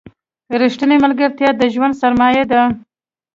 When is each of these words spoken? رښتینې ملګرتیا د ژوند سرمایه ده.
رښتینې 0.61 0.97
ملګرتیا 1.05 1.49
د 1.55 1.61
ژوند 1.73 1.97
سرمایه 2.01 2.43
ده. 2.51 2.61